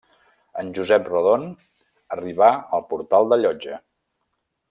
En 0.61 0.69
Josep 0.77 1.09
Rodon 1.09 1.43
arribà 2.17 2.49
al 2.79 2.85
portal 2.95 3.31
de 3.35 3.41
Llotja 3.43 3.79